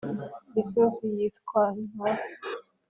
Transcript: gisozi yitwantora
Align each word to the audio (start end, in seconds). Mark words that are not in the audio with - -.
gisozi 0.53 1.05
yitwantora 1.17 2.21